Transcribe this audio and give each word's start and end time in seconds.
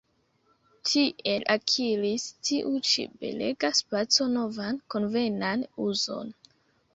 Tiel 0.91 1.43
akiris 1.55 2.25
tiu 2.49 2.71
ĉi 2.93 3.05
belega 3.25 3.71
spaco 3.81 4.27
novan 4.39 4.81
konvenan 4.95 5.69
uzon. 5.89 6.35